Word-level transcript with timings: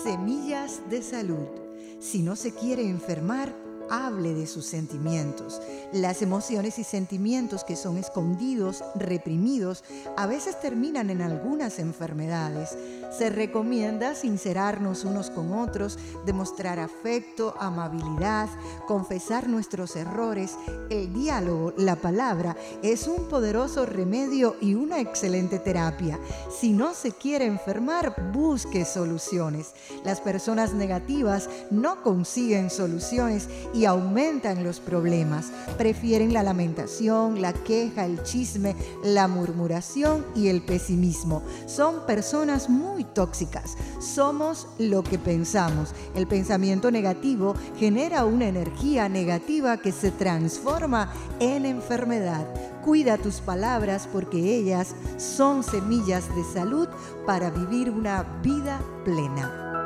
Semillas 0.00 0.80
de 0.88 1.02
salud. 1.02 1.46
Si 2.00 2.22
no 2.22 2.34
se 2.34 2.52
quiere 2.52 2.88
enfermar, 2.88 3.54
hable 3.90 4.32
de 4.32 4.46
sus 4.46 4.64
sentimientos. 4.64 5.60
Las 5.92 6.22
emociones 6.22 6.78
y 6.78 6.84
sentimientos 6.84 7.62
que 7.62 7.76
son 7.76 7.98
escondidos, 7.98 8.82
reprimidos, 8.94 9.84
a 10.16 10.26
veces 10.26 10.58
terminan 10.60 11.10
en 11.10 11.20
algunas 11.20 11.78
enfermedades. 11.78 12.76
Se 13.16 13.28
recomienda 13.28 14.14
sincerarnos 14.14 15.04
unos 15.04 15.30
con 15.30 15.52
otros, 15.52 15.98
demostrar 16.24 16.78
afecto, 16.78 17.54
amabilidad, 17.60 18.48
confesar 18.86 19.48
nuestros 19.48 19.96
errores. 19.96 20.56
El 20.88 21.12
diálogo, 21.12 21.74
la 21.76 21.96
palabra, 21.96 22.56
es 22.82 23.06
un 23.06 23.28
poderoso 23.28 23.84
remedio 23.84 24.56
y 24.60 24.74
una 24.74 25.00
excelente 25.00 25.58
terapia. 25.58 26.18
Si 26.50 26.72
no 26.72 26.94
se 26.94 27.12
quiere 27.12 27.44
enfermar, 27.44 28.32
busque 28.32 28.86
soluciones. 28.86 29.72
Las 30.04 30.20
personas 30.20 30.72
negativas 30.72 31.50
no 31.70 32.02
consiguen 32.02 32.70
soluciones 32.70 33.48
y 33.74 33.84
aumentan 33.84 34.64
los 34.64 34.80
problemas. 34.80 35.50
Prefieren 35.76 36.32
la 36.32 36.42
lamentación, 36.42 37.42
la 37.42 37.52
queja, 37.52 38.06
el 38.06 38.22
chisme, 38.22 38.74
la 39.04 39.28
murmuración 39.28 40.24
y 40.34 40.48
el 40.48 40.62
pesimismo. 40.62 41.42
Son 41.66 42.06
personas 42.06 42.70
muy 42.70 43.01
tóxicas. 43.04 43.76
Somos 43.98 44.66
lo 44.78 45.02
que 45.02 45.18
pensamos. 45.18 45.94
El 46.14 46.26
pensamiento 46.26 46.90
negativo 46.90 47.54
genera 47.78 48.24
una 48.24 48.46
energía 48.46 49.08
negativa 49.08 49.76
que 49.76 49.92
se 49.92 50.10
transforma 50.10 51.12
en 51.40 51.66
enfermedad. 51.66 52.46
Cuida 52.84 53.18
tus 53.18 53.40
palabras 53.40 54.08
porque 54.12 54.56
ellas 54.56 54.94
son 55.18 55.62
semillas 55.62 56.28
de 56.34 56.44
salud 56.44 56.88
para 57.26 57.50
vivir 57.50 57.90
una 57.90 58.22
vida 58.42 58.80
plena. 59.04 59.81